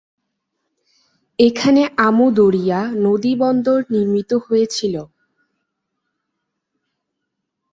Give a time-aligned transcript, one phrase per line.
[1.39, 4.95] এখানে আমু দরিয়া নদীবন্দর নির্মিত হয়েছিল।